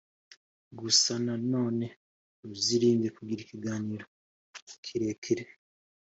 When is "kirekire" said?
4.83-5.43